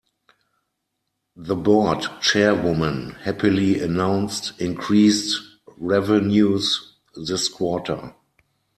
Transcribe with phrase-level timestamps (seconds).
[1.35, 5.39] The board chairwoman happily announced increased
[5.77, 8.15] revenues this quarter.